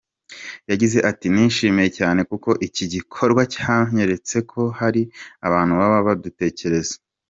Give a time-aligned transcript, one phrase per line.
[0.69, 5.01] Yagize ati “Nishimye cyane kuko iki gikorwa cyanyeretse ko hari
[5.47, 6.95] abantu baba badutekereza.